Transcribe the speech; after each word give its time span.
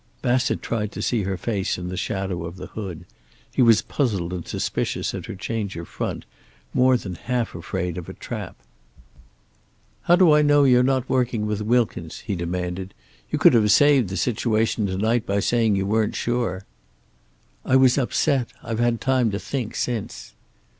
Bassett 0.23 0.63
tried 0.63 0.91
to 0.93 1.01
see 1.03 1.21
her 1.25 1.37
face 1.37 1.77
in 1.77 1.89
the 1.89 1.95
shadow 1.95 2.43
of 2.43 2.55
the 2.55 2.65
hood. 2.65 3.05
He 3.53 3.61
was 3.61 3.83
puzzled 3.83 4.33
and 4.33 4.47
suspicious 4.47 5.13
at 5.13 5.27
her 5.27 5.35
change 5.35 5.75
of 5.77 5.87
front, 5.87 6.25
more 6.73 6.97
than 6.97 7.13
half 7.13 7.53
afraid 7.53 7.99
of 7.99 8.09
a 8.09 8.15
trap. 8.15 8.55
"How 10.09 10.15
do 10.15 10.31
I 10.31 10.41
know 10.41 10.63
you 10.63 10.79
are 10.79 10.83
not 10.83 11.07
working 11.07 11.45
with 11.45 11.61
Wilkins?" 11.61 12.21
he 12.21 12.33
demanded. 12.35 12.95
"You 13.29 13.37
could 13.37 13.53
have 13.53 13.71
saved 13.71 14.09
the 14.09 14.17
situation 14.17 14.87
to 14.87 14.97
night 14.97 15.23
by 15.27 15.39
saying 15.39 15.75
you 15.75 15.85
weren't 15.85 16.15
sure." 16.15 16.65
"I 17.63 17.75
was 17.75 17.99
upset. 17.99 18.51
I've 18.63 18.79
had 18.79 19.01
time 19.01 19.29
to 19.29 19.37
think 19.39 19.75
since." 19.75 20.33